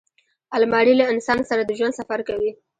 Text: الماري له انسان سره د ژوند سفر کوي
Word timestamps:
الماري 0.57 0.93
له 0.99 1.05
انسان 1.13 1.39
سره 1.49 1.61
د 1.65 1.71
ژوند 1.79 1.97
سفر 1.99 2.19
کوي 2.29 2.51